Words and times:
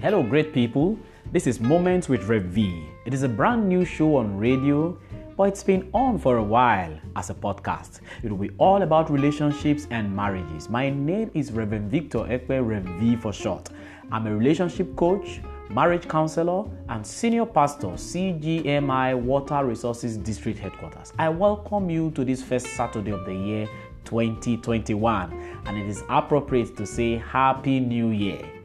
Hello, 0.00 0.22
great 0.22 0.54
people. 0.54 0.96
This 1.32 1.48
is 1.48 1.58
Moments 1.58 2.08
with 2.08 2.28
Rev 2.28 2.44
V. 2.44 2.84
It 3.04 3.12
is 3.12 3.24
a 3.24 3.28
brand 3.28 3.68
new 3.68 3.84
show 3.84 4.14
on 4.18 4.38
radio, 4.38 4.96
but 5.36 5.48
it's 5.48 5.64
been 5.64 5.90
on 5.92 6.20
for 6.20 6.36
a 6.36 6.42
while 6.42 6.96
as 7.16 7.30
a 7.30 7.34
podcast. 7.34 7.98
It 8.22 8.30
will 8.30 8.38
be 8.38 8.50
all 8.58 8.82
about 8.82 9.10
relationships 9.10 9.88
and 9.90 10.14
marriages. 10.14 10.68
My 10.68 10.88
name 10.88 11.32
is 11.34 11.50
Reverend 11.50 11.90
Victor 11.90 12.18
Ekpe, 12.18 12.64
Rev 12.64 12.84
V 12.84 13.16
for 13.16 13.32
short. 13.32 13.70
I'm 14.12 14.28
a 14.28 14.36
relationship 14.36 14.94
coach, 14.94 15.40
marriage 15.68 16.06
counselor, 16.06 16.70
and 16.90 17.04
senior 17.04 17.44
pastor, 17.44 17.88
CGMI 17.88 19.20
Water 19.20 19.64
Resources 19.64 20.16
District 20.16 20.60
Headquarters. 20.60 21.12
I 21.18 21.28
welcome 21.28 21.90
you 21.90 22.12
to 22.12 22.24
this 22.24 22.40
first 22.40 22.68
Saturday 22.68 23.10
of 23.10 23.24
the 23.24 23.34
year 23.34 23.68
2021, 24.04 25.60
and 25.66 25.76
it 25.76 25.88
is 25.88 26.04
appropriate 26.08 26.76
to 26.76 26.86
say 26.86 27.16
Happy 27.16 27.80
New 27.80 28.10
Year. 28.10 28.57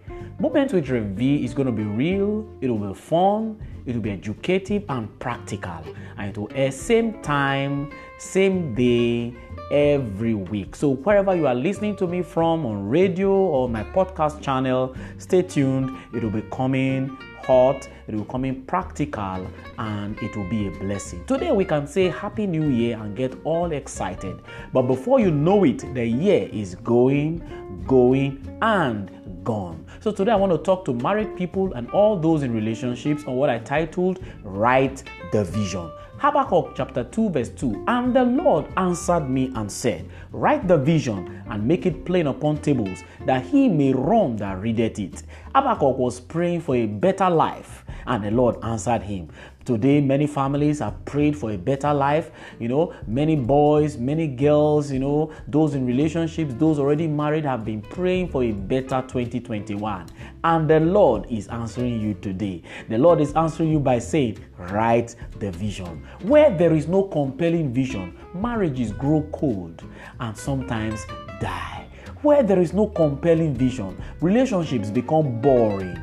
Moment 0.43 0.73
with 0.73 0.89
Rev 0.89 1.21
is 1.21 1.53
going 1.53 1.67
to 1.67 1.71
be 1.71 1.85
real, 1.85 2.45
it 2.59 2.67
will 2.67 2.89
be 2.89 2.93
fun, 2.93 3.57
it 3.85 3.95
will 3.95 4.01
be 4.01 4.11
educative 4.11 4.83
and 4.89 5.07
practical, 5.17 5.81
and 6.17 6.31
it 6.31 6.37
will 6.37 6.49
air 6.53 6.69
same 6.69 7.21
time, 7.21 7.89
same 8.19 8.75
day, 8.75 9.33
every 9.71 10.33
week. 10.33 10.75
So, 10.75 10.95
wherever 10.95 11.33
you 11.33 11.47
are 11.47 11.55
listening 11.55 11.95
to 11.95 12.07
me 12.07 12.23
from 12.23 12.65
on 12.65 12.89
radio 12.89 13.31
or 13.31 13.69
my 13.69 13.85
podcast 13.85 14.41
channel, 14.41 14.93
stay 15.17 15.43
tuned. 15.43 15.97
It 16.13 16.21
will 16.21 16.29
be 16.29 16.43
coming 16.51 17.17
hot, 17.45 17.87
it 18.07 18.15
will 18.15 18.25
come 18.25 18.45
in 18.45 18.63
practical, 18.63 19.47
and 19.77 20.17
it 20.19 20.35
will 20.35 20.49
be 20.49 20.67
a 20.67 20.71
blessing. 20.71 21.23
Today, 21.25 21.51
we 21.51 21.65
can 21.65 21.87
say 21.87 22.09
Happy 22.09 22.47
New 22.47 22.69
Year 22.69 22.97
and 22.97 23.15
get 23.15 23.33
all 23.43 23.71
excited. 23.71 24.41
But 24.71 24.83
before 24.83 25.19
you 25.19 25.31
know 25.31 25.63
it, 25.63 25.93
the 25.93 26.05
year 26.05 26.49
is 26.51 26.75
going, 26.75 27.83
going, 27.87 28.57
and 28.61 29.11
gone. 29.43 29.85
So 29.99 30.11
today 30.11 30.31
I 30.31 30.35
want 30.35 30.51
to 30.51 30.57
talk 30.57 30.85
to 30.85 30.93
married 30.93 31.35
people 31.35 31.73
and 31.73 31.89
all 31.91 32.19
those 32.19 32.43
in 32.43 32.53
relationships 32.53 33.23
on 33.25 33.35
what 33.35 33.49
I 33.49 33.59
titled 33.59 34.23
Write 34.43 35.03
the 35.31 35.43
Vision. 35.43 35.91
Habakkuk 36.23 36.73
chapter 36.73 37.03
2, 37.03 37.31
verse 37.31 37.49
2. 37.49 37.83
And 37.87 38.15
the 38.15 38.23
Lord 38.23 38.65
answered 38.77 39.29
me 39.29 39.51
and 39.55 39.69
said, 39.69 40.09
Write 40.31 40.69
the 40.69 40.77
vision 40.77 41.43
and 41.49 41.67
make 41.67 41.85
it 41.85 42.05
plain 42.05 42.27
upon 42.27 42.59
tables, 42.59 43.03
that 43.25 43.43
he 43.43 43.67
may 43.67 43.91
run 43.91 44.37
that 44.37 44.61
readeth 44.61 44.99
it. 44.99 45.23
Habakkuk 45.53 45.97
was 45.97 46.21
praying 46.21 46.61
for 46.61 46.77
a 46.77 46.85
better 46.85 47.29
life, 47.29 47.83
and 48.07 48.23
the 48.23 48.31
Lord 48.31 48.55
answered 48.63 49.01
him. 49.01 49.29
Today, 49.65 50.01
many 50.01 50.27
families 50.27 50.79
have 50.79 51.05
prayed 51.05 51.37
for 51.37 51.51
a 51.51 51.57
better 51.57 51.93
life. 51.93 52.31
You 52.59 52.67
know, 52.67 52.93
many 53.07 53.37
boys, 53.37 53.97
many 53.97 54.27
girls, 54.27 54.91
you 54.91 54.99
know, 54.99 55.31
those 55.47 55.73
in 55.73 55.85
relationships, 55.85 56.53
those 56.55 56.79
already 56.79 57.07
married 57.07 57.45
have 57.45 57.63
been 57.63 57.81
praying 57.81 58.27
for 58.27 58.43
a 58.43 58.51
better 58.51 59.01
2021. 59.01 60.07
And 60.43 60.69
the 60.69 60.81
Lord 60.81 61.27
is 61.29 61.47
answering 61.47 62.01
you 62.01 62.13
today. 62.15 62.61
The 62.89 62.97
Lord 62.97 63.21
is 63.21 63.31
answering 63.33 63.71
you 63.71 63.79
by 63.79 63.99
saying, 63.99 64.39
Write 64.57 65.15
the 65.39 65.51
vision. 65.51 66.05
Where 66.23 66.49
there 66.49 66.73
is 66.73 66.89
no 66.89 67.03
compelling 67.03 67.73
vision, 67.73 68.17
marriages 68.33 68.91
grow 68.91 69.25
cold 69.31 69.81
and 70.19 70.37
sometimes 70.37 71.05
die. 71.39 71.87
Where 72.21 72.43
there 72.43 72.59
is 72.59 72.73
no 72.73 72.87
compelling 72.87 73.53
vision, 73.53 74.01
relationships 74.19 74.89
become 74.89 75.39
boring 75.41 75.97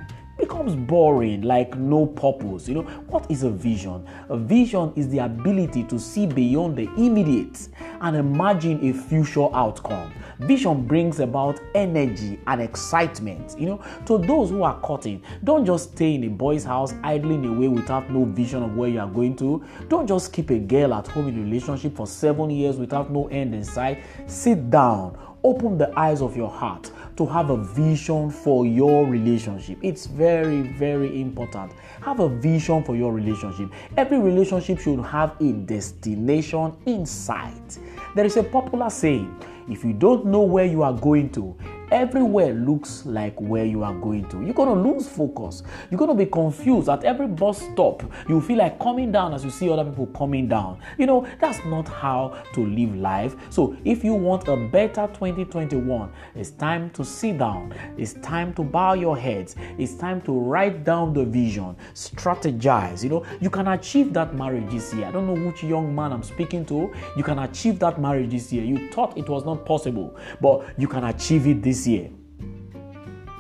becomes 0.51 0.75
boring, 0.75 1.43
like 1.43 1.77
no 1.79 2.07
purpose. 2.07 2.69
You 2.69 2.75
know, 2.75 2.83
what 3.09 3.31
is 3.31 3.45
a 3.45 3.51
vision? 3.51 4.05
A 4.29 4.37
vision 4.37 4.93
is 4.97 5.09
the 5.09 5.21
ability 5.21 5.85
to 5.85 5.99
see 5.99 6.27
beyond 6.27 6.77
the 6.77 6.89
immediate 6.97 7.69
and 8.01 8.17
imagine 8.17 8.85
a 8.89 8.93
future 8.93 9.49
outcome. 9.55 10.13
Vision 10.41 10.87
brings 10.87 11.21
about 11.21 11.61
energy 11.75 12.41
and 12.49 12.61
excitement. 12.61 13.55
You 13.59 13.67
know, 13.67 13.85
to 14.07 14.19
those 14.19 14.51
who 14.51 14.65
are 14.65 14.81
cutting, 14.81 15.23
don't 15.45 15.65
just 15.65 15.93
stay 15.93 16.17
in 16.17 16.25
a 16.25 16.29
boy's 16.29 16.65
house 16.65 16.95
idling 17.05 17.45
away 17.45 17.69
without 17.69 18.11
no 18.11 18.25
vision 18.25 18.65
of 18.65 18.77
where 18.77 18.89
you 18.89 18.99
are 18.99 19.09
going 19.09 19.37
to. 19.37 19.65
Don't 19.89 20.07
just 20.07 20.33
keep 20.33 20.51
a 20.51 20.59
girl 20.59 20.95
at 20.95 21.07
home 21.07 21.29
in 21.29 21.39
a 21.39 21.43
relationship 21.43 21.95
for 21.95 22.09
seven 22.09 22.51
years 22.51 22.77
without 22.77 23.11
no 23.13 23.29
end 23.29 23.55
in 23.55 23.63
sight. 23.63 24.03
Sit 24.27 24.69
down 24.71 25.17
open 25.45 25.79
the 25.79 25.97
eyes 25.99 26.23
of 26.23 26.37
your 26.37 26.51
heart 26.51 26.91
to 27.17 27.27
have 27.27 27.51
a 27.51 27.57
vision 27.57 28.31
for 28.31 28.67
your 28.67 29.07
relationship. 29.07 29.79
It's 29.83 30.07
very, 30.07 30.63
very 30.63 31.21
important. 31.21 31.73
Have 32.03 32.21
a 32.21 32.29
vision 32.29 32.83
for 32.83 32.97
your 32.97 33.13
relationship. 33.13 33.71
Every 33.97 34.19
relationship 34.19 34.81
should 34.81 35.01
have 35.05 35.37
a 35.41 35.53
destination 35.53 36.75
in 36.87 37.05
sight. 37.05 37.79
There 38.15 38.25
is 38.25 38.37
a 38.37 38.43
popular 38.43 38.91
saying 38.91 39.35
if 39.69 39.85
you 39.85 39.93
don't 39.93 40.27
know 40.27 40.43
where 40.43 40.65
you 40.65 40.83
are 40.83 40.93
going 40.93 41.31
to, 41.31 41.57
everywhere 41.91 42.53
looks 42.55 43.05
like 43.07 43.39
where 43.41 43.65
you 43.65 43.83
are 43.83 43.95
going 43.95 44.29
to. 44.29 44.43
You're 44.43 44.55
going 44.55 44.69
to 44.69 44.91
lose 44.91 45.09
focus. 45.09 45.63
You're 45.91 45.99
going 45.99 46.11
to 46.11 46.15
be 46.15 46.31
confused 46.31 46.89
at 46.89 47.05
every 47.05 47.27
bus 47.27 47.63
stop. 47.73 48.03
You 48.29 48.41
feel 48.41 48.59
like 48.59 48.79
coming 48.79 49.13
down 49.13 49.35
as 49.35 49.45
you 49.45 49.51
see 49.51 49.71
other 49.71 49.85
people 49.85 50.07
coming 50.09 50.49
down. 50.49 50.81
You 50.99 51.07
know, 51.07 51.27
that's 51.41 51.65
not 51.65 51.89
how 51.89 52.43
to 52.55 52.67
live 52.67 52.95
life. 52.97 53.37
So, 53.51 53.77
if 53.85 54.05
you 54.05 54.15
want 54.15 54.49
a 54.49 54.57
better 54.57 55.07
2021, 55.09 56.13
it's 56.35 56.51
time 56.51 56.91
to 56.91 57.05
sit 57.05 57.39
down. 57.39 57.75
It's 57.97 58.15
time 58.15 58.55
to 58.55 58.63
bow 58.63 58.95
your 58.95 59.17
heads. 59.17 59.57
It's 59.79 59.95
time 59.95 60.21
to 60.23 60.33
write 60.33 60.85
down 60.85 61.13
the 61.13 61.25
vision, 61.25 61.77
strategize. 61.95 63.03
You 63.03 63.11
know, 63.11 63.27
you 63.41 63.51
can 63.51 63.69
achieve 63.69 64.13
that 64.15 64.35
marriage 64.35 64.71
this 64.71 64.93
year. 64.95 65.07
I 65.07 65.11
don't 65.11 65.27
know 65.27 65.47
which 65.47 65.63
young 65.63 65.95
man 65.95 66.13
I'm 66.13 66.23
speaking 66.23 66.65
to. 66.67 66.93
You 67.17 67.23
can 67.23 67.41
achieve 67.41 67.79
that 67.81 68.01
marriage 68.01 68.31
this 68.31 68.53
year. 68.53 68.65
You 68.65 68.91
thought 68.91 69.17
it 69.17 69.29
was 69.29 69.45
not 69.45 69.65
possible, 69.65 70.17
but 70.41 70.65
you 70.79 70.89
can 70.89 71.05
achieve 71.05 71.47
it 71.47 71.63
this 71.63 71.80
year. 71.87 72.11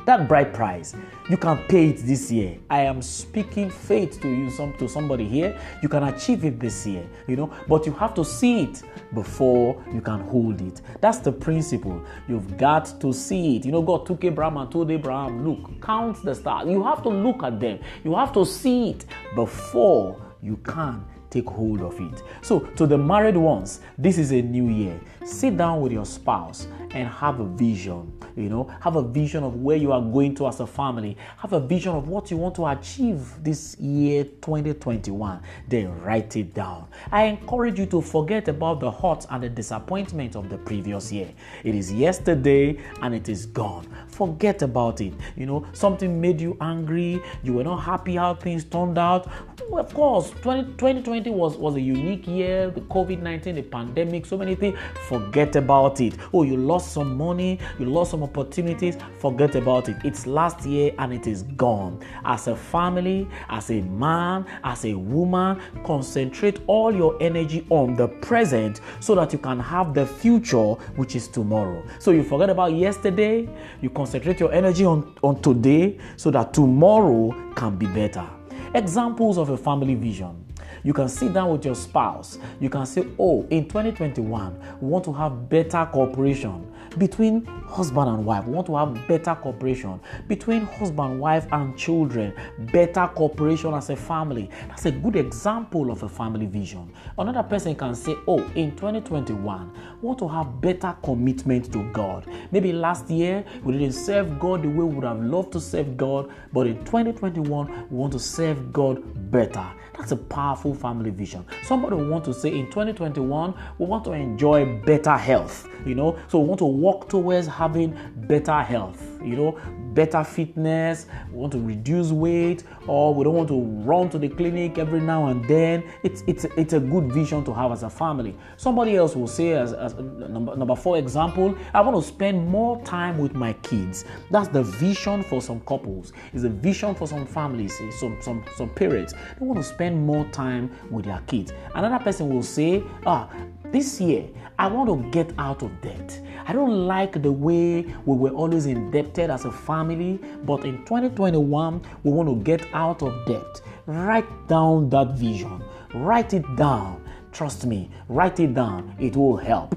That 0.06 0.26
bright 0.26 0.52
price, 0.52 0.96
you 1.28 1.36
can 1.36 1.58
pay 1.68 1.90
it 1.90 1.98
this 1.98 2.32
year. 2.32 2.58
I 2.68 2.80
am 2.80 3.02
speaking 3.02 3.70
faith 3.70 4.20
to 4.22 4.28
you, 4.28 4.50
some 4.50 4.72
to 4.78 4.88
somebody 4.88 5.28
here. 5.28 5.56
You 5.82 5.88
can 5.88 6.02
achieve 6.02 6.44
it 6.44 6.58
this 6.58 6.86
year, 6.86 7.06
you 7.28 7.36
know, 7.36 7.52
but 7.68 7.86
you 7.86 7.92
have 7.92 8.14
to 8.14 8.24
see 8.24 8.62
it 8.62 8.82
before 9.14 9.80
you 9.92 10.00
can 10.00 10.20
hold 10.20 10.60
it. 10.62 10.80
That's 11.00 11.18
the 11.18 11.30
principle. 11.30 12.02
You've 12.28 12.56
got 12.56 13.00
to 13.00 13.12
see 13.12 13.56
it. 13.56 13.66
You 13.66 13.72
know, 13.72 13.82
God 13.82 14.06
took 14.06 14.24
Abraham 14.24 14.56
and 14.56 14.72
told 14.72 14.90
Abraham, 14.90 15.46
look, 15.46 15.80
count 15.80 16.24
the 16.24 16.34
stars. 16.34 16.68
You 16.68 16.82
have 16.82 17.02
to 17.02 17.08
look 17.10 17.42
at 17.42 17.60
them. 17.60 17.78
You 18.02 18.16
have 18.16 18.32
to 18.32 18.44
see 18.44 18.90
it 18.90 19.04
before 19.34 20.20
you 20.42 20.56
can 20.56 21.04
take 21.30 21.48
hold 21.48 21.80
of 21.80 21.98
it. 22.00 22.22
So, 22.42 22.60
to 22.60 22.86
the 22.86 22.98
married 22.98 23.36
ones, 23.36 23.80
this 23.96 24.18
is 24.18 24.32
a 24.32 24.42
new 24.42 24.68
year. 24.68 25.00
Sit 25.24 25.56
down 25.56 25.80
with 25.80 25.92
your 25.92 26.06
spouse 26.06 26.66
and 26.92 27.08
have 27.08 27.40
a 27.40 27.44
vision. 27.44 28.12
You 28.36 28.48
know, 28.48 28.70
have 28.80 28.96
a 28.96 29.02
vision 29.02 29.44
of 29.44 29.56
where 29.56 29.76
you 29.76 29.92
are 29.92 30.00
going 30.00 30.34
to 30.36 30.46
as 30.46 30.60
a 30.60 30.66
family. 30.66 31.16
Have 31.38 31.52
a 31.52 31.60
vision 31.60 31.94
of 31.94 32.08
what 32.08 32.30
you 32.30 32.36
want 32.36 32.54
to 32.56 32.66
achieve 32.66 33.42
this 33.42 33.78
year 33.78 34.24
2021. 34.24 35.40
Then 35.68 36.00
write 36.00 36.36
it 36.36 36.54
down. 36.54 36.86
I 37.12 37.24
encourage 37.24 37.78
you 37.78 37.86
to 37.86 38.00
forget 38.00 38.48
about 38.48 38.80
the 38.80 38.90
hurt 38.90 39.26
and 39.30 39.42
the 39.42 39.48
disappointment 39.48 40.36
of 40.36 40.48
the 40.48 40.58
previous 40.58 41.12
year. 41.12 41.30
It 41.64 41.74
is 41.74 41.92
yesterday 41.92 42.78
and 43.02 43.14
it 43.14 43.28
is 43.28 43.46
gone. 43.46 43.86
Forget 44.08 44.62
about 44.62 45.00
it. 45.00 45.12
You 45.36 45.46
know, 45.46 45.66
something 45.72 46.20
made 46.20 46.40
you 46.40 46.56
angry, 46.60 47.20
you 47.42 47.54
were 47.54 47.64
not 47.64 47.78
happy 47.78 48.16
how 48.16 48.34
things 48.34 48.64
turned 48.64 48.98
out. 48.98 49.30
Of 49.72 49.94
course, 49.94 50.30
20, 50.42 50.72
2020 50.72 51.19
was, 51.28 51.56
was 51.56 51.74
a 51.74 51.80
unique 51.80 52.26
year, 52.26 52.70
the 52.70 52.80
COVID 52.82 53.20
19, 53.20 53.56
the 53.56 53.62
pandemic, 53.62 54.24
so 54.24 54.38
many 54.38 54.54
things. 54.54 54.78
Forget 55.08 55.56
about 55.56 56.00
it. 56.00 56.14
Oh, 56.32 56.44
you 56.44 56.56
lost 56.56 56.92
some 56.92 57.16
money, 57.16 57.58
you 57.78 57.86
lost 57.86 58.12
some 58.12 58.22
opportunities. 58.22 58.96
Forget 59.18 59.56
about 59.56 59.88
it. 59.88 59.96
It's 60.04 60.26
last 60.26 60.64
year 60.64 60.92
and 60.98 61.12
it 61.12 61.26
is 61.26 61.42
gone. 61.42 62.00
As 62.24 62.46
a 62.46 62.56
family, 62.56 63.28
as 63.48 63.70
a 63.70 63.80
man, 63.82 64.46
as 64.64 64.84
a 64.84 64.94
woman, 64.94 65.60
concentrate 65.84 66.60
all 66.66 66.94
your 66.94 67.20
energy 67.20 67.66
on 67.70 67.96
the 67.96 68.08
present 68.08 68.80
so 69.00 69.14
that 69.16 69.32
you 69.32 69.38
can 69.38 69.60
have 69.60 69.92
the 69.92 70.06
future, 70.06 70.74
which 70.96 71.16
is 71.16 71.28
tomorrow. 71.28 71.82
So 71.98 72.12
you 72.12 72.22
forget 72.22 72.50
about 72.50 72.72
yesterday, 72.72 73.48
you 73.80 73.90
concentrate 73.90 74.40
your 74.40 74.52
energy 74.52 74.84
on, 74.84 75.14
on 75.22 75.42
today 75.42 75.98
so 76.16 76.30
that 76.30 76.54
tomorrow 76.54 77.34
can 77.54 77.76
be 77.76 77.86
better. 77.86 78.26
Examples 78.74 79.36
of 79.36 79.50
a 79.50 79.56
family 79.56 79.96
vision. 79.96 80.44
You 80.82 80.92
can 80.92 81.08
sit 81.08 81.32
down 81.32 81.50
with 81.50 81.64
your 81.64 81.74
spouse. 81.74 82.38
You 82.60 82.70
can 82.70 82.86
say, 82.86 83.06
Oh, 83.18 83.46
in 83.50 83.68
2021, 83.68 84.78
we 84.80 84.88
want 84.88 85.04
to 85.04 85.12
have 85.12 85.48
better 85.48 85.88
cooperation 85.92 86.66
between 86.98 87.44
husband 87.44 88.08
and 88.08 88.24
wife. 88.24 88.46
We 88.46 88.52
want 88.52 88.66
to 88.66 88.76
have 88.76 89.06
better 89.06 89.34
cooperation 89.34 90.00
between 90.26 90.62
husband, 90.62 91.20
wife, 91.20 91.46
and 91.52 91.76
children. 91.78 92.34
Better 92.72 93.08
cooperation 93.14 93.74
as 93.74 93.90
a 93.90 93.96
family. 93.96 94.50
That's 94.68 94.86
a 94.86 94.90
good 94.90 95.16
example 95.16 95.90
of 95.90 96.02
a 96.02 96.08
family 96.08 96.46
vision. 96.46 96.92
Another 97.18 97.42
person 97.42 97.74
can 97.74 97.94
say, 97.94 98.16
Oh, 98.26 98.38
in 98.54 98.72
2021, 98.72 99.72
we 100.00 100.06
want 100.06 100.18
to 100.18 100.28
have 100.28 100.60
better 100.60 100.96
commitment 101.02 101.72
to 101.72 101.90
God. 101.92 102.26
Maybe 102.50 102.72
last 102.72 103.08
year 103.10 103.44
we 103.62 103.74
didn't 103.74 103.92
serve 103.92 104.38
God 104.38 104.62
the 104.62 104.68
way 104.68 104.84
we 104.84 104.94
would 104.94 105.04
have 105.04 105.20
loved 105.20 105.52
to 105.52 105.60
serve 105.60 105.96
God, 105.96 106.30
but 106.52 106.66
in 106.66 106.78
2021, 106.84 107.88
we 107.90 107.96
want 107.96 108.12
to 108.12 108.18
serve 108.18 108.72
God 108.72 109.02
better. 109.30 109.66
That's 110.00 110.12
a 110.12 110.16
powerful 110.16 110.74
family 110.74 111.10
vision. 111.10 111.44
Somebody 111.62 111.96
will 111.96 112.08
want 112.08 112.24
to 112.24 112.32
say 112.32 112.58
in 112.58 112.64
2021, 112.68 113.54
we 113.76 113.84
want 113.84 114.02
to 114.04 114.12
enjoy 114.12 114.64
better 114.80 115.14
health, 115.14 115.68
you 115.84 115.94
know, 115.94 116.18
so 116.28 116.40
we 116.40 116.46
want 116.46 116.60
to 116.60 116.64
work 116.64 117.06
towards 117.10 117.46
having 117.46 117.94
better 118.16 118.62
health 118.62 119.09
you 119.24 119.36
know, 119.36 119.58
better 119.92 120.24
fitness, 120.24 121.06
we 121.30 121.38
want 121.38 121.52
to 121.52 121.60
reduce 121.60 122.10
weight, 122.10 122.64
or 122.86 123.14
we 123.14 123.24
don't 123.24 123.34
want 123.34 123.48
to 123.48 123.60
run 123.84 124.08
to 124.10 124.18
the 124.18 124.28
clinic 124.28 124.78
every 124.78 125.00
now 125.00 125.26
and 125.26 125.44
then. 125.46 125.84
It's 126.02 126.22
it's 126.26 126.44
it's 126.56 126.72
a 126.72 126.80
good 126.80 127.12
vision 127.12 127.44
to 127.44 127.54
have 127.54 127.72
as 127.72 127.82
a 127.82 127.90
family. 127.90 128.36
Somebody 128.56 128.96
else 128.96 129.16
will 129.16 129.26
say, 129.26 129.52
as, 129.52 129.72
as 129.72 129.94
number 129.94 130.56
number 130.56 130.76
four 130.76 130.98
example, 130.98 131.56
I 131.74 131.80
want 131.80 131.96
to 131.96 132.06
spend 132.06 132.48
more 132.48 132.82
time 132.84 133.18
with 133.18 133.34
my 133.34 133.52
kids. 133.54 134.04
That's 134.30 134.48
the 134.48 134.62
vision 134.62 135.22
for 135.22 135.40
some 135.40 135.60
couples. 135.60 136.12
It's 136.32 136.44
a 136.44 136.48
vision 136.48 136.94
for 136.94 137.06
some 137.06 137.26
families, 137.26 137.76
some 137.98 138.16
some 138.20 138.44
some 138.56 138.70
parents. 138.70 139.12
They 139.38 139.46
want 139.46 139.58
to 139.58 139.64
spend 139.64 140.06
more 140.06 140.24
time 140.26 140.70
with 140.90 141.04
their 141.04 141.22
kids. 141.26 141.52
Another 141.74 142.02
person 142.02 142.28
will 142.28 142.42
say, 142.42 142.82
ah, 143.06 143.28
this 143.72 144.00
year 144.00 144.28
I 144.58 144.66
want 144.66 144.90
to 144.90 145.10
get 145.10 145.32
out 145.38 145.62
of 145.62 145.80
debt. 145.80 146.20
I 146.46 146.52
don't 146.52 146.86
like 146.86 147.22
the 147.22 147.32
way 147.32 147.82
we 148.04 148.16
were 148.16 148.30
always 148.30 148.66
indebted 148.66 149.30
as 149.30 149.44
a 149.44 149.50
family, 149.50 150.20
but 150.44 150.64
in 150.64 150.78
2021, 150.84 151.80
we 152.02 152.10
want 152.10 152.28
to 152.28 152.36
get 152.44 152.66
out 152.74 153.02
of 153.02 153.26
debt. 153.26 153.62
Write 153.86 154.48
down 154.48 154.90
that 154.90 155.12
vision, 155.12 155.62
write 155.94 156.34
it 156.34 156.44
down. 156.56 157.02
Trust 157.32 157.64
me, 157.64 157.88
write 158.08 158.40
it 158.40 158.54
down. 158.54 158.94
It 158.98 159.16
will 159.16 159.36
help. 159.36 159.74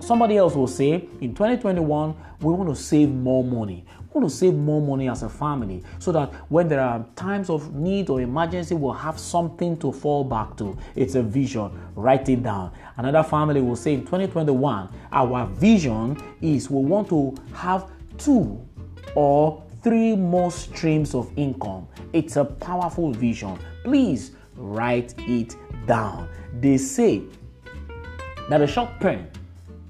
Somebody 0.00 0.36
else 0.36 0.54
will 0.54 0.66
say 0.66 1.08
in 1.20 1.34
2021, 1.34 2.16
we 2.40 2.52
want 2.52 2.68
to 2.68 2.74
save 2.74 3.08
more 3.08 3.44
money 3.44 3.84
want 4.16 4.30
to 4.30 4.34
save 4.34 4.54
more 4.54 4.80
money 4.80 5.08
as 5.08 5.22
a 5.22 5.28
family 5.28 5.82
so 5.98 6.10
that 6.12 6.32
when 6.48 6.68
there 6.68 6.80
are 6.80 7.04
times 7.14 7.50
of 7.50 7.74
need 7.74 8.08
or 8.08 8.20
emergency, 8.20 8.74
we'll 8.74 8.92
have 8.92 9.18
something 9.18 9.76
to 9.76 9.92
fall 9.92 10.24
back 10.24 10.56
to. 10.56 10.76
It's 10.94 11.14
a 11.14 11.22
vision. 11.22 11.70
Write 11.94 12.28
it 12.28 12.42
down. 12.42 12.72
Another 12.96 13.22
family 13.22 13.60
will 13.60 13.76
say 13.76 13.94
in 13.94 14.00
2021, 14.00 14.88
our 15.12 15.46
vision 15.46 16.16
is 16.40 16.70
we 16.70 16.82
want 16.82 17.08
to 17.10 17.34
have 17.54 17.90
two 18.16 18.60
or 19.14 19.62
three 19.82 20.16
more 20.16 20.50
streams 20.50 21.14
of 21.14 21.30
income. 21.36 21.86
It's 22.12 22.36
a 22.36 22.44
powerful 22.44 23.12
vision. 23.12 23.58
Please 23.84 24.32
write 24.56 25.14
it 25.18 25.54
down. 25.86 26.28
They 26.60 26.78
say 26.78 27.22
that 28.48 28.62
a 28.62 28.66
short 28.66 28.98
pen 28.98 29.30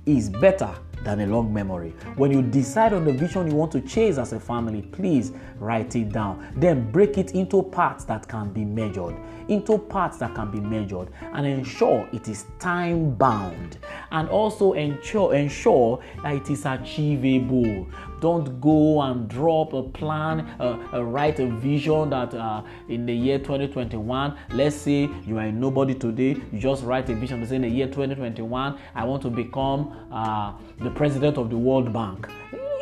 is 0.04 0.28
better 0.28 0.74
than 1.06 1.20
a 1.20 1.26
long 1.26 1.54
memory. 1.54 1.94
When 2.16 2.32
you 2.32 2.42
decide 2.42 2.92
on 2.92 3.04
the 3.04 3.12
vision 3.12 3.48
you 3.48 3.56
want 3.56 3.70
to 3.72 3.80
chase 3.80 4.18
as 4.18 4.32
a 4.32 4.40
family, 4.40 4.82
please 4.82 5.32
write 5.58 5.94
it 5.94 6.10
down. 6.10 6.52
Then 6.56 6.90
break 6.90 7.16
it 7.16 7.30
into 7.30 7.62
parts 7.62 8.04
that 8.04 8.26
can 8.26 8.52
be 8.52 8.64
measured, 8.64 9.14
into 9.48 9.78
parts 9.78 10.18
that 10.18 10.34
can 10.34 10.50
be 10.50 10.58
measured, 10.58 11.08
and 11.32 11.46
ensure 11.46 12.08
it 12.12 12.26
is 12.28 12.46
time 12.58 13.14
bound. 13.14 13.78
And 14.10 14.28
also 14.28 14.72
ensure 14.72 15.34
ensure 15.34 16.02
that 16.22 16.34
it 16.34 16.50
is 16.50 16.66
achievable. 16.66 17.86
Don't 18.20 18.60
go 18.60 19.02
and 19.02 19.28
drop 19.28 19.72
a 19.72 19.82
plan, 19.82 20.40
uh, 20.58 20.88
uh, 20.92 21.04
write 21.04 21.38
a 21.38 21.46
vision 21.46 22.10
that 22.10 22.34
uh, 22.34 22.62
in 22.88 23.06
the 23.06 23.14
year 23.14 23.38
2021, 23.38 24.36
let's 24.52 24.76
say 24.76 25.08
you 25.24 25.38
are 25.38 25.52
nobody 25.52 25.94
today, 25.94 26.36
you 26.52 26.58
just 26.58 26.84
write 26.84 27.08
a 27.10 27.14
vision 27.14 27.40
to 27.40 27.46
say 27.46 27.56
in 27.56 27.62
the 27.62 27.68
year 27.68 27.86
2021, 27.86 28.78
I 28.94 29.04
want 29.04 29.22
to 29.22 29.30
become 29.30 30.08
uh, 30.10 30.52
the 30.78 30.90
president 30.90 31.36
of 31.38 31.50
the 31.50 31.58
World 31.58 31.92
Bank 31.92 32.28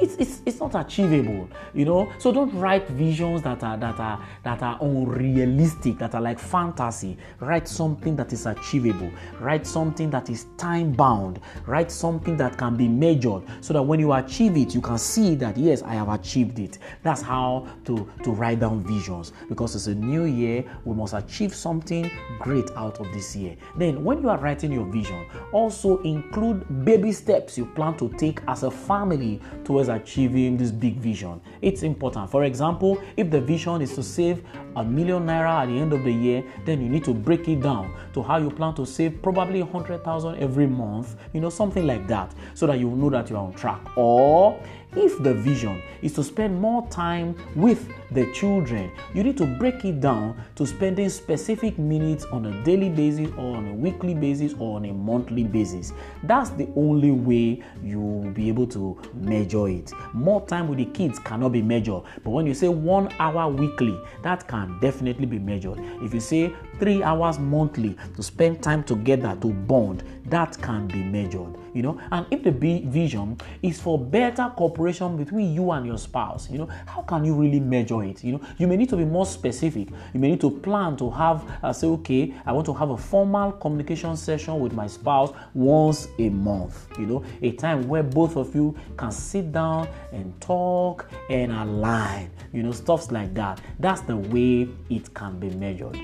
it's, 0.01 0.15
it's, 0.17 0.43
it's 0.47 0.61
not 0.61 0.75
achievable 0.75 1.49
you 1.75 1.85
know? 1.85 2.11
So 2.19 2.33
don't 2.33 2.53
write 2.55 2.89
visions 2.89 3.43
that 3.43 3.63
are 3.63 3.77
that 3.77 3.99
are 3.99 4.25
that 4.43 4.63
are 4.63 4.79
unrealistic 4.81 5.99
that 5.99 6.15
are 6.15 6.21
like 6.21 6.39
fantasy. 6.39 7.17
Write 7.41 7.69
something 7.69 8.17
that 8.17 8.33
is 8.33 8.47
achievable. 8.47 9.11
Write 9.41 9.67
something 9.67 10.11
that 10.11 10.31
is 10.31 10.47
time 10.57 10.93
bound 10.93 11.41
write 11.67 11.91
something 11.91 12.37
that 12.37 12.57
can 12.59 12.77
be 12.77 12.89
measured 12.89 13.43
so 13.61 13.73
that 13.73 13.83
when 13.83 14.01
you 14.01 14.13
achieve 14.13 14.57
it 14.57 14.75
you 14.75 14.81
can 14.81 14.99
see 14.99 15.35
that 15.35 15.57
yes 15.57 15.83
i 15.83 15.95
have 15.95 16.09
achieved 16.09 16.59
it. 16.59 16.79
That's 17.03 17.23
how 17.23 17.67
to 17.85 18.09
to 18.23 18.31
write 18.31 18.61
down 18.61 18.83
visions. 18.83 19.33
Because 19.49 19.75
it's 19.75 19.87
a 19.87 19.95
new 19.95 20.25
year 20.25 20.65
we 20.85 20.95
must 20.95 21.15
achieve 21.15 21.55
something 21.55 22.11
great 22.39 22.71
out 22.77 23.01
of 23.01 23.07
this 23.13 23.35
year. 23.37 23.57
Then 23.77 24.05
when 24.05 24.23
you 24.23 24.29
are 24.29 24.39
writing 24.39 24.73
your 24.73 24.87
vision 24.87 25.27
also 25.53 26.01
include 26.03 26.85
baby 26.85 27.13
steps 27.13 27.57
you 27.59 27.67
plan 27.67 27.97
to 27.99 28.09
take 28.11 28.41
as 28.49 28.63
a 28.63 28.71
family 28.71 29.41
towards 29.65 29.84
towards 29.85 30.03
achieving 30.03 30.57
this 30.57 30.71
big 30.71 30.97
vision. 30.97 31.41
It's 31.63 31.83
important. 31.83 32.31
For 32.31 32.45
example, 32.45 33.01
if 33.17 33.31
the 33.31 33.41
vision 33.41 33.83
is 33.83 33.95
to 33.95 34.03
save 34.03 34.43
a 34.77 34.85
million 34.85 35.27
naira 35.27 35.63
at 35.63 35.67
the 35.67 35.79
end 35.79 35.93
of 35.93 36.05
the 36.05 36.13
year, 36.13 36.45
then 36.65 36.83
you 36.83 36.89
need 36.89 37.05
to 37.05 37.15
break 37.15 37.49
it 37.49 37.63
down 37.63 37.95
to 38.15 38.23
how 38.23 38.39
you 38.39 38.51
plan 38.51 38.75
to 38.75 38.87
save 38.87 39.23
probably 39.23 39.61
a 39.61 39.67
hundred 39.67 40.05
thousand 40.05 40.37
every 40.37 40.67
month, 40.67 41.17
you 41.33 41.41
know, 41.41 41.51
something 41.51 41.87
like 41.87 42.07
that, 42.09 42.35
so 42.55 42.67
that 42.67 42.79
you 42.79 42.91
know 42.91 43.11
that 43.11 43.31
you 43.31 43.37
are 43.37 43.45
on 43.45 43.53
track. 43.55 43.81
Or 43.97 44.59
if 44.97 45.23
the 45.23 45.35
vision 45.35 45.83
is 46.03 46.13
to 46.15 46.23
spend 46.23 46.61
more 46.61 46.87
time 46.89 47.35
with 47.55 47.89
the 48.11 48.31
children, 48.33 48.91
you 49.13 49.23
need 49.23 49.37
to 49.39 49.47
break 49.47 49.85
it 49.85 50.01
down 50.01 50.37
to 50.55 50.67
spending 50.67 51.09
specific 51.09 51.79
minutes 51.79 52.25
on 52.27 52.47
a 52.47 52.65
daily 52.65 52.89
basis 52.89 53.29
or 53.37 53.57
on 53.57 53.67
a 53.69 53.75
weekly 53.75 54.15
basis 54.15 54.55
or 54.59 54.77
on 54.77 54.85
a 54.85 54.93
monthly 54.93 55.45
basis. 55.45 55.93
That's 56.23 56.51
the 56.51 56.69
only 56.77 57.11
way 57.11 57.63
you 57.83 58.01
will 58.01 58.31
be 58.31 58.49
able 58.49 58.67
to 58.69 59.01
measure 59.15 59.69
it. 59.69 59.93
More 60.13 60.47
time 60.47 60.69
with 60.69 60.79
the 60.79 60.87
kids 60.87 61.19
cannot 61.19 61.51
be 61.51 61.63
measured, 61.63 62.03
but 62.23 62.31
when 62.31 62.47
you 62.47 62.55
say 62.55 62.69
one 62.69 63.13
hour 63.19 63.51
weekly, 63.51 63.99
that 64.23 64.47
can 64.47 64.79
definitely 64.81 65.27
be 65.27 65.39
measured. 65.39 65.79
If 66.03 66.15
you 66.15 66.21
say 66.21 66.53
three 66.79 67.03
hours 67.03 67.39
monthly 67.39 67.97
to 68.17 68.23
spend 68.23 68.63
time 68.63 68.85
together 68.85 69.37
to 69.41 69.49
bond, 69.49 70.05
that 70.27 70.61
can 70.63 70.87
be 70.87 71.03
measured 71.03 71.55
you 71.75 71.83
know 71.83 72.01
and 72.13 72.25
if 72.31 72.43
the 72.43 72.51
vision 72.51 73.37
is 73.63 73.81
for 73.81 73.99
better 73.99 74.51
cooperation 74.85 75.17
between 75.17 75.55
you 75.55 75.71
and 75.71 75.87
your 75.87 75.97
spouse 75.99 76.51
you 76.51 76.59
know? 76.59 76.69
How 76.87 77.03
can 77.03 77.25
you 77.25 77.35
really 77.35 77.61
measure 77.61 78.03
it 78.05 78.23
you 78.23 78.33
know? 78.33 78.41
You 78.59 78.67
may 78.67 78.77
need 78.77 78.91
to 78.91 78.97
be 78.97 79.05
more 79.05 79.27
specific. 79.27 79.89
You 80.13 80.21
may 80.21 80.31
need 80.31 80.41
to 80.43 80.51
plan 80.51 80.97
to 80.99 81.11
have 81.11 81.43
uh, 81.63 81.73
say 81.73 81.87
okay 81.87 82.35
i 82.45 82.53
want 82.53 82.67
to 82.67 82.75
have 82.75 82.91
a 82.91 82.97
formal 82.97 83.53
communication 83.53 84.17
session 84.17 84.61
with 84.61 84.73
my 84.73 84.87
spouse 84.87 85.33
once 85.55 86.09
a 86.19 86.29
month 86.29 86.87
you 86.99 87.07
know? 87.07 87.25
A 87.43 87.53
time 87.53 87.89
where 87.89 88.03
both 88.03 88.37
of 88.37 88.55
you 88.55 88.77
can 88.97 89.11
sit 89.11 89.53
down 89.53 89.89
and 90.13 90.39
talk 90.41 91.09
and 91.31 91.53
align 91.53 92.31
you 92.53 92.63
know? 92.63 92.73
Stuffs 92.73 93.11
like 93.11 93.33
that. 93.35 93.61
That's 93.79 94.03
the 94.03 94.17
way 94.17 94.69
it 94.91 95.15
can 95.15 95.39
be 95.39 95.49
measured 95.51 95.99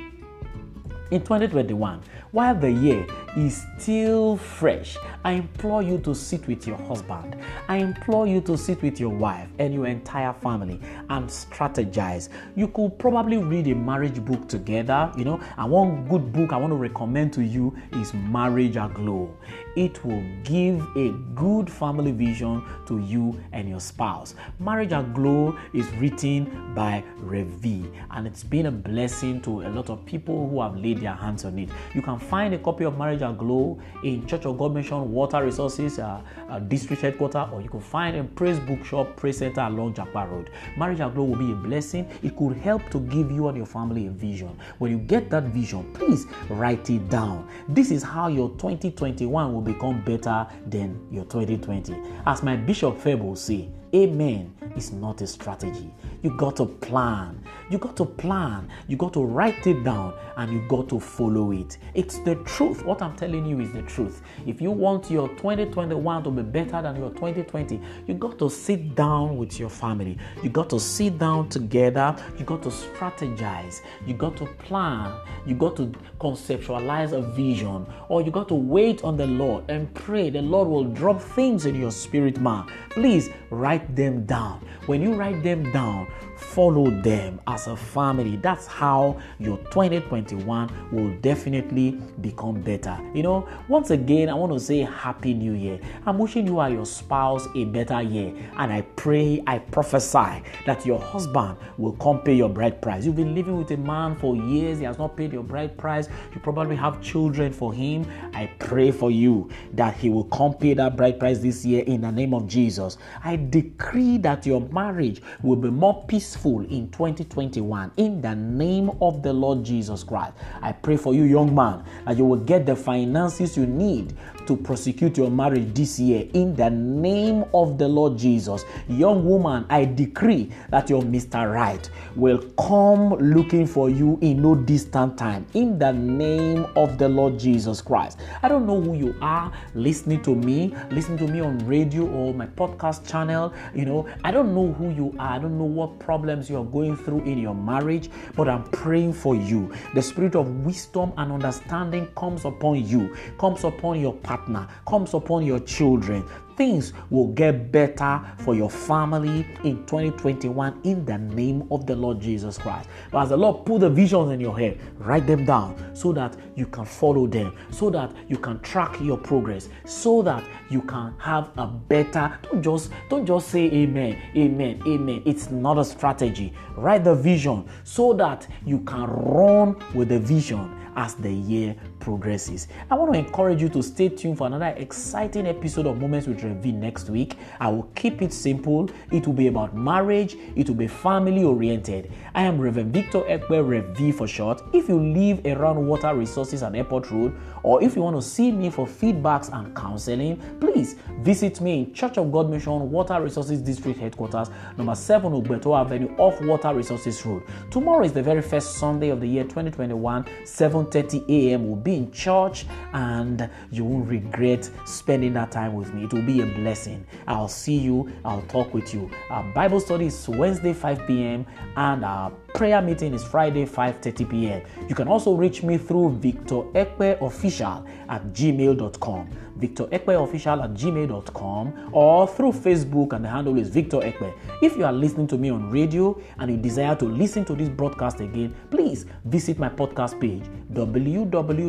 in 1.10 1.20
2021 1.20 2.02
while 2.32 2.54
the 2.54 2.70
year 2.70 3.04
is 3.36 3.66
still 3.78 4.36
fresh, 4.36 4.96
I 5.24 5.32
implore 5.32 5.82
you 5.82 5.98
to 5.98 6.14
sit 6.14 6.46
with 6.46 6.64
your 6.64 6.76
husband. 6.76 7.36
I 7.69 7.79
implore 7.79 8.26
you 8.29 8.40
to 8.43 8.56
sit 8.56 8.82
with 8.82 9.00
your 9.00 9.10
wife 9.10 9.48
and 9.58 9.74
your 9.74 9.86
entire 9.86 10.32
family 10.32 10.81
and 11.08 11.29
strategize. 11.29 12.29
You 12.55 12.69
could 12.69 12.98
probably 13.00 13.38
read 13.38 13.67
a 13.67 13.74
marriage 13.74 14.24
book 14.24 14.48
together, 14.48 15.12
you 15.17 15.24
know. 15.24 15.40
And 15.58 15.70
one 15.72 16.08
good 16.08 16.32
book 16.32 16.52
I 16.52 16.56
want 16.56 16.70
to 16.70 16.76
recommend 16.76 17.32
to 17.32 17.43
you 17.43 17.76
is 17.94 18.14
Marriage 18.14 18.76
Aglow. 18.76 19.36
It 19.77 20.05
will 20.05 20.24
give 20.43 20.81
a 20.96 21.10
good 21.34 21.70
family 21.70 22.10
vision 22.10 22.62
to 22.86 22.98
you 22.98 23.39
and 23.53 23.69
your 23.69 23.81
spouse. 23.81 24.34
Marriage 24.58 24.93
Aglow 24.93 25.56
is 25.72 25.89
written 25.93 26.74
by 26.74 27.05
Rev 27.19 27.46
V 27.46 27.89
and 28.10 28.27
it's 28.27 28.43
been 28.43 28.67
a 28.67 28.70
blessing 28.70 29.41
to 29.43 29.62
a 29.62 29.69
lot 29.69 29.89
of 29.89 30.05
people 30.05 30.48
who 30.48 30.60
have 30.60 30.77
laid 30.77 31.00
their 31.00 31.15
hands 31.15 31.44
on 31.44 31.58
it. 31.58 31.69
You 31.94 32.03
can 32.03 32.19
find 32.19 32.53
a 32.55 32.58
copy 32.58 32.84
of 32.84 32.98
Marriage 32.98 33.22
Aglow 33.22 33.79
in 34.03 34.27
Church 34.27 34.44
of 34.44 34.58
God 34.58 34.74
Mission 34.74 35.12
Water 35.12 35.44
Resources 35.44 35.98
uh, 35.98 36.20
uh, 36.48 36.58
District 36.58 37.00
Headquarters, 37.00 37.48
or 37.53 37.60
you 37.60 37.69
can 37.69 37.81
find 37.81 38.17
in 38.17 38.27
Praise 38.29 38.58
Bookshop, 38.60 39.17
Praise 39.17 39.39
Center 39.39 39.60
along 39.60 39.94
Jakpa 39.94 40.31
Road. 40.31 40.50
Marriage 40.77 41.00
Aglow 41.00 41.24
will 41.24 41.36
be 41.36 41.53
a 41.53 41.55
blessing. 41.55 42.08
It 42.22 42.36
could 42.36 42.56
help 42.56 42.89
to 42.91 42.98
give 43.00 43.31
you 43.31 43.48
and 43.48 43.56
your 43.56 43.67
family 43.67 44.06
a 44.08 44.10
vision. 44.10 44.56
When 44.79 44.91
you 44.91 44.98
get 44.98 45.31
that 45.31 45.44
vision, 45.44 45.93
please 45.93 46.27
write 46.48 46.91
it 46.91 47.08
down. 47.08 47.48
This 47.69 47.91
is 47.91 48.03
how 48.03 48.29
your 48.29 48.48
2021 48.50 49.55
will 49.55 49.59
become 49.60 50.02
better 50.05 50.46
than 50.67 51.06
your 51.10 51.24
2020. 51.24 51.94
As 52.26 52.43
my 52.43 52.56
Bishop 52.56 52.96
Feb 52.96 53.22
will 53.22 53.36
say, 53.36 53.69
Amen 53.94 54.55
is 54.77 54.93
not 54.93 55.20
a 55.20 55.27
strategy. 55.27 55.93
You 56.23 56.37
got 56.37 56.56
to 56.56 56.67
plan. 56.67 57.43
You 57.70 57.79
got 57.79 57.97
to 57.97 58.05
plan. 58.05 58.69
You 58.87 58.97
got 58.97 59.13
to 59.15 59.25
write 59.25 59.67
it 59.67 59.82
down 59.85 60.15
and 60.37 60.53
you 60.53 60.65
got 60.69 60.89
to 60.91 61.01
follow 61.01 61.51
it. 61.53 61.79
It's 61.94 62.19
the 62.20 62.37
truth. 62.44 62.85
What 62.85 63.03
I'm 63.03 63.17
telling 63.17 63.47
you 63.47 63.61
is 63.61 63.73
the 63.73 63.82
truth. 63.82 64.23
If 64.47 64.61
you 64.61 64.70
want 64.70 65.11
your 65.11 65.29
2021 65.29 66.25
to 66.25 66.31
be 66.31 66.43
better 66.43 66.82
than 66.82 66.97
your 66.97 67.11
2020, 67.11 67.81
you 68.06 68.15
got 68.15 68.39
to 68.39 68.49
sit 68.49 68.94
down 68.94 69.37
with 69.37 69.59
your 69.59 69.70
family. 69.70 70.19
You 70.43 70.51
got 70.51 70.70
to 70.70 70.79
sit 70.79 71.19
down 71.19 71.49
together. 71.49 72.15
You 72.39 72.44
got 72.44 72.63
to 72.63 72.69
strategize. 72.69 73.81
You 74.06 74.15
got 74.15 74.37
to 74.37 74.47
plan. 74.47 75.13
You 75.47 75.55
got 75.55 75.77
to 75.77 75.93
conceptualize 76.20 77.13
a 77.13 77.23
vision. 77.23 77.87
Or 78.09 78.23
you 78.23 78.31
got 78.31 78.49
to 78.49 78.55
wait 78.55 79.03
on 79.05 79.17
the 79.17 79.27
Lord 79.27 79.65
and 79.69 79.93
pray. 79.94 80.31
The 80.31 80.43
Lord 80.43 80.69
will 80.69 80.85
drop 80.85 81.20
things 81.20 81.67
in 81.67 81.75
your 81.75 81.91
spirit 81.91 82.41
man. 82.41 82.67
Please 82.91 83.31
write 83.51 83.80
them 83.94 84.25
down. 84.25 84.67
When 84.87 85.03
you 85.03 85.15
write 85.15 85.43
them 85.43 85.70
down, 85.72 86.08
follow 86.37 86.91
them 87.03 87.41
as 87.46 87.67
a 87.67 87.77
family. 87.77 88.37
That's 88.37 88.67
how 88.67 89.20
your 89.39 89.58
2021 89.70 90.89
will 90.91 91.10
definitely 91.20 91.93
become 92.20 92.60
better. 92.60 92.99
You 93.15 93.22
know, 93.22 93.49
once 93.69 93.91
again, 93.91 94.29
I 94.29 94.34
want 94.34 94.53
to 94.53 94.60
say 94.60 94.79
Happy 94.81 95.34
New 95.34 95.53
Year. 95.53 95.79
I'm 96.06 96.19
wishing 96.19 96.46
you 96.46 96.58
and 96.60 96.75
your 96.75 96.87
spouse 96.87 97.46
a 97.55 97.65
better 97.67 98.03
year. 98.03 98.34
And 98.56 98.72
I 98.72 98.82
pray, 98.96 99.43
I 99.46 99.58
prophesy 99.58 100.43
that 100.67 100.84
your 100.84 100.99
husband 100.99 101.56
will 101.77 101.93
come 101.93 102.20
pay 102.20 102.34
your 102.34 102.49
bride 102.49 102.81
price. 102.82 103.05
You've 103.05 103.17
been 103.17 103.34
living 103.34 103.56
with 103.56 103.70
a 103.70 103.77
man 103.77 104.17
for 104.17 104.34
years, 104.34 104.79
he 104.79 104.84
has 104.84 104.99
not 104.99 105.17
paid 105.17 105.32
your 105.32 105.43
bride 105.43 105.77
price. 105.77 106.08
You 106.34 106.41
probably 106.41 106.77
have 106.77 107.01
children 107.03 107.53
for 107.53 107.72
him. 107.72 108.06
I 108.34 108.46
pray 108.58 108.91
for 108.91 109.10
you 109.10 109.51
that 109.75 109.96
he 109.96 110.08
will 110.08 110.25
come 110.25 110.55
pay 110.55 110.75
that 110.75 110.96
bride 110.96 111.20
price 111.20 111.39
this 111.39 111.65
year 111.65 111.84
in 111.84 112.03
the 112.03 112.10
name 112.10 112.34
of 112.34 112.46
Jesus. 112.46 112.99
I 113.22 113.37
decree 113.70 114.19
that 114.19 114.46
your 114.46 114.60
marriage 114.72 115.22
will 115.43 115.56
be 115.56 115.70
more 115.70 116.05
peaceful 116.06 116.60
in 116.67 116.91
2021 116.91 117.93
in 117.96 118.20
the 118.20 118.34
name 118.34 118.91
of 119.00 119.22
the 119.22 119.32
Lord 119.32 119.65
Jesus 119.65 120.05
Christ. 120.05 120.34
I 120.62 120.72
pray 120.72 120.96
for 120.96 121.15
you, 121.15 121.24
young 121.24 121.55
man, 121.55 121.84
that 122.06 122.17
you 122.17 122.24
will 122.24 122.41
get 122.41 122.67
the 122.67 122.77
finances 122.77 123.56
you 123.56 123.67
need 123.67 124.17
to 124.47 124.56
prosecute 124.56 125.17
your 125.17 125.31
marriage 125.31 125.75
this 125.75 125.99
year 125.99 126.27
in 126.35 126.55
the 126.55 126.70
name 126.70 127.44
of 127.55 127.79
the 127.79 127.87
Lord 127.87 128.19
Jesus. 128.19 128.65
Young 128.89 129.25
woman, 129.25 129.67
I 129.69 129.85
decree 129.85 130.51
that 130.70 130.91
your 130.91 131.03
Mr. 131.03 131.53
Right 131.53 131.89
will 132.17 132.39
come 132.59 133.11
looking 133.15 133.67
for 133.67 133.91
you 133.91 134.19
in 134.20 134.43
no 134.43 134.55
distant 134.55 135.17
time 135.17 135.47
in 135.55 135.79
the 135.79 135.93
name 135.93 136.67
of 136.77 136.99
the 136.99 137.09
Lord 137.09 137.39
Jesus 137.39 137.81
Christ. 137.81 138.19
I 138.43 138.49
don't 138.49 138.67
know 138.67 138.81
who 138.81 138.94
you 138.94 139.15
are 139.20 139.53
listening 139.75 140.23
to 140.23 140.35
me, 140.35 140.75
listening 140.91 141.19
to 141.19 141.29
me 141.29 141.41
on 141.41 141.59
radio 141.67 142.06
or 142.09 142.35
my 142.35 142.47
podcast 142.47 143.09
channel. 143.09 143.53
You 143.75 143.85
know, 143.85 144.09
I 144.25 144.31
don't 144.31 144.55
know 144.55 144.73
who 144.73 144.91
you 144.91 145.15
are. 145.19 145.35
I 145.35 145.39
don't 145.39 145.59
know 145.59 145.65
what 145.65 145.99
problems 145.99 146.51
you 146.51 146.59
are 146.59 146.65
going 146.65 146.97
through 146.97 147.20
in 147.20 147.39
your 147.39 147.55
marriage, 147.55 148.11
but 148.35 148.49
I'm 148.49 148.65
praying 148.65 149.13
for 149.13 149.35
you. 149.35 149.73
The 149.94 150.03
spirit 150.03 150.35
of 150.35 150.65
wisdom 150.65 151.13
and 151.17 151.32
understanding 151.32 152.09
comes 152.17 152.44
upon 152.44 152.87
you, 152.87 153.17
comes 153.39 153.65
upon 153.65 154.01
your 154.01 154.15
partner, 154.15 154.40
comes 154.87 155.15
upon 155.15 155.44
your 155.44 155.61
children 155.61 156.25
things 156.56 156.92
will 157.10 157.28
get 157.28 157.72
better 157.72 158.20
for 158.38 158.54
your 158.54 158.70
family 158.70 159.46
in 159.64 159.84
2021 159.86 160.80
in 160.84 161.04
the 161.04 161.19
name 161.19 161.66
of 161.70 161.86
the 161.86 161.96
Lord 161.96 162.20
Jesus 162.20 162.58
Christ. 162.58 162.88
But 163.10 163.22
as 163.22 163.28
the 163.30 163.36
Lord 163.36 163.64
put 163.66 163.80
the 163.80 163.90
visions 163.90 164.32
in 164.32 164.40
your 164.40 164.58
head, 164.58 164.78
write 164.98 165.26
them 165.26 165.44
down 165.44 165.94
so 165.94 166.12
that 166.12 166.36
you 166.54 166.66
can 166.66 166.84
follow 166.84 167.26
them, 167.26 167.56
so 167.70 167.90
that 167.90 168.12
you 168.28 168.36
can 168.38 168.60
track 168.60 169.00
your 169.00 169.16
progress, 169.16 169.69
so 169.84 170.22
that 170.22 170.44
you 170.69 170.82
can 170.82 171.14
have 171.19 171.50
a 171.56 171.66
better 171.66 172.38
don't 172.42 172.62
just 172.62 172.90
don't 173.08 173.26
just 173.26 173.48
say 173.48 173.70
amen, 173.70 174.20
amen, 174.36 174.82
amen. 174.86 175.22
It's 175.24 175.50
not 175.50 175.78
a 175.78 175.84
strategy. 175.84 176.52
Write 176.76 177.04
the 177.04 177.14
vision 177.14 177.69
so 177.84 178.12
that 178.14 178.46
you 178.64 178.80
can 178.80 179.04
run 179.04 179.76
with 179.94 180.08
the 180.08 180.19
vision 180.19 180.76
as 180.96 181.14
the 181.14 181.32
year 181.32 181.74
progresses. 182.00 182.69
I 182.90 182.94
want 182.94 183.12
to 183.12 183.19
encourage 183.19 183.62
you 183.62 183.69
to 183.70 183.82
stay 183.82 184.08
tuned 184.08 184.38
for 184.38 184.46
another 184.46 184.74
exciting 184.76 185.46
episode 185.46 185.86
of 185.86 186.00
Moments 186.00 186.26
with 186.26 186.40
Rev 186.43 186.65
next 186.67 187.11
week. 187.11 187.37
I 187.61 187.69
will 187.69 187.89
keep 187.94 188.23
it 188.23 188.32
simple. 188.32 188.91
It 189.11 189.27
will 189.27 189.35
be 189.35 189.49
about 189.49 189.77
marriage, 189.77 190.37
it 190.56 190.69
will 190.69 190.77
be 190.77 190.87
family 190.87 191.44
oriented. 191.44 192.13
I 192.35 192.43
am 192.43 192.61
Reverend 192.61 192.93
Victor 192.93 193.20
Ekwe 193.20 193.67
Rev 193.67 194.15
for 194.15 194.27
short. 194.27 194.63
If 194.73 194.89
you 194.89 194.99
live 194.99 195.44
around 195.47 195.87
Water 195.87 196.15
Resources 196.15 196.63
and 196.63 196.77
Airport 196.77 197.11
Road, 197.11 197.39
or 197.63 197.82
if 197.82 197.97
you 197.97 198.03
want 198.03 198.17
to 198.17 198.23
see 198.23 198.51
me 198.51 198.70
for 198.70 198.87
feedbacks 198.87 199.53
and 199.53 199.75
counseling, 199.75 200.41
please 200.61 200.97
visit 201.20 201.61
me 201.61 201.81
in 201.81 201.94
Church 201.94 202.19
of 202.19 202.31
God 202.32 202.51
Mission 202.51 202.91
Water 202.91 203.20
Resources 203.20 203.61
District 203.61 203.99
Headquarters, 203.99 204.51
number 204.77 204.94
7 204.94 205.32
Ugbeto 205.32 205.79
Avenue 205.79 206.15
off 206.17 206.41
Water 206.43 206.75
Resources 206.75 207.25
Road. 207.27 207.43
Tomorrow 207.70 208.05
is 208.05 208.13
the 208.13 208.23
very 208.23 208.43
first 208.43 208.77
Sunday 208.77 209.11
of 209.11 209.20
the 209.20 209.27
year 209.27 209.44
2021, 209.44 210.25
7:30 210.44 211.29
a.m. 211.29 211.67
We'll 211.67 211.77
be 211.77 211.97
in 211.97 212.11
church 212.13 212.67
and 212.93 213.49
you 213.70 213.85
won't 213.85 214.09
regret 214.09 214.70
spending 214.85 215.32
that 215.35 215.51
time 215.51 215.75
with 215.75 215.93
me. 215.94 216.05
It 216.05 216.13
will 216.13 216.23
be 216.23 216.30
a 216.39 216.46
blessing. 216.46 217.05
I'll 217.27 217.49
see 217.49 217.77
you, 217.77 218.08
I'll 218.25 218.43
talk 218.43 218.72
with 218.72 218.94
you. 218.94 219.10
Our 219.31 219.43
Bible 219.53 219.81
study 219.81 220.06
is 220.06 220.29
Wednesday, 220.29 220.72
5 220.72 221.06
p.m., 221.08 221.44
and 221.77 222.05
our 222.05 222.31
prayer 222.55 222.81
meeting 222.81 223.13
is 223.15 223.25
Friday, 223.25 223.67
5:30 223.67 224.31
p.m. 224.31 224.63
You 224.89 224.94
can 224.94 225.08
also 225.08 225.34
reach 225.34 225.65
me 225.65 225.79
through 225.79 226.19
Victor 226.19 226.63
Ekwe 226.75 227.20
Official 227.20 227.84
at 228.08 228.22
gmail.com. 228.32 229.29
Victor 229.56 229.87
Ekwe 229.87 230.15
Official 230.22 230.63
at 230.63 230.72
gmail.com 230.75 231.91
or 231.93 232.27
through 232.27 232.53
Facebook, 232.53 233.13
and 233.13 233.25
the 233.25 233.29
handle 233.29 233.58
is 233.58 233.69
Victor 233.69 233.99
Ekwe. 233.99 234.32
If 234.63 234.77
you 234.77 234.84
are 234.84 234.93
listening 234.93 235.27
to 235.29 235.37
me 235.39 235.51
on 235.51 235.70
radio 235.70 236.19
and 236.39 236.51
you 236.51 236.56
desire 236.56 236.96
to 236.96 237.05
listen 237.05 237.44
to 237.46 237.55
this 237.55 237.69
broadcast 237.69 238.20
again, 238.20 238.55
please 238.70 239.05
visit 239.25 239.58
my 239.58 239.69
podcast 239.69 240.20
page 240.20 240.44
www.anchor.fm 240.72 241.65